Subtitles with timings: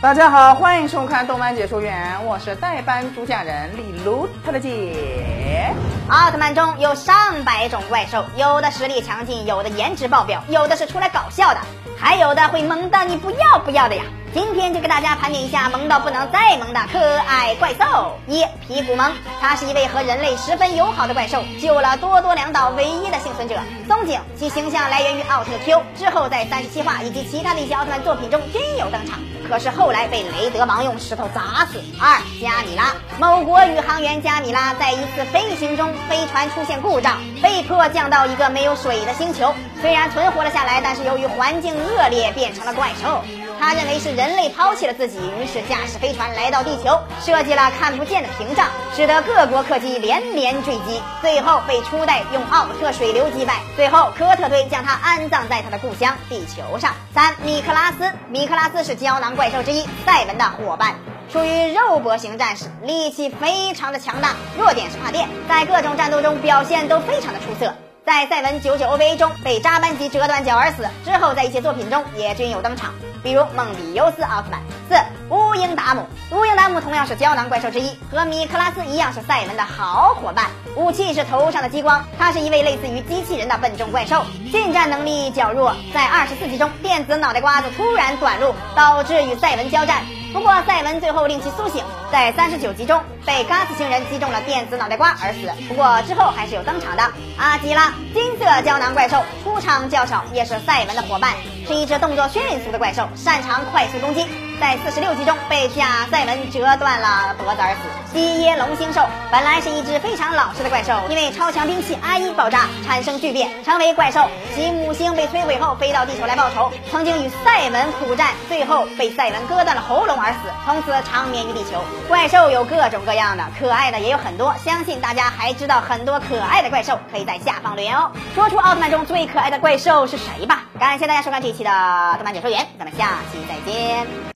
[0.00, 5.74] 大家好欢迎收看动漫解说员我是代班主讲人李卢特的姐
[6.08, 11.60] 奥特曼中有上百种怪兽有的实力强劲有的颜值爆表有的是出来搞笑的
[11.98, 14.04] 还有的会萌到你不要不要的呀。
[14.36, 18.18] 今天就给大家盘点一下萌到不能再萌的可爱怪兽。
[18.28, 19.10] 一皮古蒙，
[19.40, 23.58] 它是一位和人类十分友好的怪兽，救了多多良岛唯一的幸存者
[23.88, 24.20] 松井。
[24.38, 29.18] 其形象来源于奥特 Q，之后在三十七话以及其他的一些奥特曼作品中均有登场。
[29.48, 31.82] 可是后来被雷德芒用石头砸死。
[31.98, 39.54] 二加米拉，某国宇航员加米拉在一次飞行中，飞船出现故障，被迫降到一个没有水的星球。
[39.80, 43.24] 虽然存活了下来，但是由于环境恶劣，变成了怪兽。
[43.66, 53.54] 他认为是人类抛弃了自己，于是驾驶飞船来到地球，设计了看不见的屏障，使得各国客机连连坠机，最后被初代用奥特水流击败。
[53.74, 56.94] 最后，科特队将他安葬在他的故乡地球上。
[57.12, 60.94] 三米克拉斯，米克拉斯是胶囊怪兽之一，赛文的伙伴，
[61.32, 67.74] 属于肉搏型战士，力气非常的强大，弱点是怕电，在各种战斗中表现都非常的出色。
[68.04, 72.94] 在赛文九九 OVA 中被扎班吉折断脚而死，之后在一些作品中也均有登场。
[73.22, 74.60] 比如梦比优斯奥特曼。
[74.88, 74.94] 四
[75.28, 80.46] 乌英达姆，乌英达姆同样是胶囊怪兽之一，和米克拉斯一样是赛文的好伙伴。
[80.76, 85.74] 武器是头上的激光，它是一位类似于机器人的笨重怪兽，近战能力较弱。
[85.92, 90.04] 在二十四集中，电子脑袋瓜子突然短路，导致与赛文交战。
[90.32, 95.50] 不过赛文最后令其苏醒，在三十九集中被嘎斯星人击中了电子脑袋瓜而死。
[95.66, 97.02] 不过之后还是有登场的。
[97.38, 101.32] 阿基拉，金色胶囊怪兽，出场较少，也是赛文的伙伴，
[101.66, 104.24] 是一只动作迅速的怪兽，擅长快速攻击。
[104.58, 108.14] 在四十六集中被亚赛文折断了脖子而死。
[108.14, 114.26] 基耶龙星兽本来是一只非常老实的怪兽，因为超强兵器阿一爆炸产生巨变，成为怪兽。
[114.54, 121.84] 其母星被摧毁后飞到地球来报仇，曾经与赛文苦战，最后被赛文割断了喉咙而死，从此长眠于地球。
[122.08, 130.62] 怪兽有各种各样的，可爱的也有很多，相信大家还知道很多可爱的怪兽，可以在下方留言哦，说出奥特曼中最可爱的怪兽是谁吧。
[130.78, 131.70] 感谢大家收看这一期的
[132.16, 134.35] 动漫解说员，咱们下期再见。